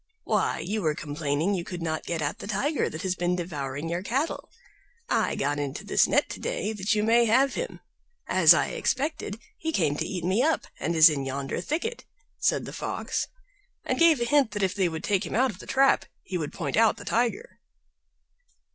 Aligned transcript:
"Why, 0.23 0.57
you 0.57 0.81
were 0.81 0.95
complaining 0.95 1.53
you 1.53 1.63
could 1.63 1.83
not 1.83 2.07
get 2.07 2.23
at 2.23 2.39
the 2.39 2.47
Tiger 2.47 2.89
that 2.89 3.03
has 3.03 3.13
been 3.13 3.35
devouring 3.35 3.87
your 3.87 4.01
cattle; 4.01 4.49
I 5.07 5.35
got 5.35 5.59
into 5.59 5.83
this 5.83 6.07
net 6.07 6.27
to 6.29 6.39
day 6.39 6.73
that 6.73 6.95
you 6.95 7.03
may 7.03 7.25
have 7.25 7.53
him. 7.53 7.81
As 8.25 8.51
I 8.51 8.69
expected, 8.69 9.39
he 9.59 9.71
came 9.71 9.95
to 9.97 10.07
eat 10.07 10.23
me 10.23 10.41
up, 10.41 10.65
and 10.79 10.95
is 10.95 11.07
in 11.11 11.23
yonder 11.23 11.61
thicket," 11.61 12.05
said 12.39 12.65
the 12.65 12.73
Fox, 12.73 13.27
and 13.85 13.99
gave 13.99 14.19
a 14.19 14.25
hint 14.25 14.49
that 14.53 14.63
if 14.63 14.73
they 14.73 14.89
would 14.89 15.03
take 15.03 15.23
him 15.23 15.35
out 15.35 15.51
of 15.51 15.59
the 15.59 15.67
trap 15.67 16.05
he 16.23 16.35
would 16.35 16.51
point 16.51 16.77
out 16.77 16.97
the 16.97 17.05
Tiger. 17.05 17.59